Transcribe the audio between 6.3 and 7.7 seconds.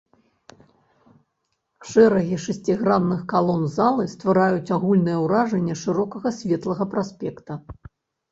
светлага праспекта.